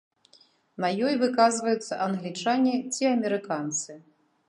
На 0.85 0.89
ёй 1.09 1.15
выказваюцца 1.25 2.01
англічане 2.09 2.75
ці 2.93 3.03
амерыканцы. 3.15 3.91